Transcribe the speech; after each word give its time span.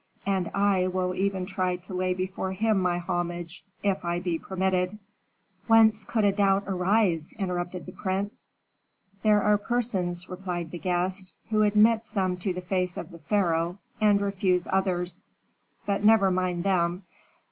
and 0.25 0.49
I 0.55 0.87
will 0.87 1.13
even 1.13 1.45
try 1.45 1.75
to 1.75 1.93
lay 1.93 2.15
before 2.15 2.53
him 2.53 2.79
my 2.81 2.97
homage, 2.97 3.63
if 3.83 4.03
I 4.03 4.17
be 4.19 4.39
permitted." 4.39 4.97
"Whence 5.67 6.05
could 6.05 6.25
a 6.25 6.31
doubt 6.31 6.63
arise?" 6.65 7.35
interrupted 7.37 7.85
the 7.85 7.91
prince. 7.91 8.49
"There 9.21 9.43
are 9.43 9.59
persons," 9.59 10.27
replied 10.27 10.71
the 10.71 10.79
guest, 10.79 11.33
"who 11.51 11.61
admit 11.61 12.07
some 12.07 12.37
to 12.37 12.51
the 12.51 12.61
face 12.61 12.97
of 12.97 13.11
the 13.11 13.19
pharaoh 13.19 13.77
and 14.01 14.19
refuse 14.19 14.67
others 14.71 15.21
but 15.85 16.03
never 16.03 16.31
mind 16.31 16.63
them. 16.63 17.03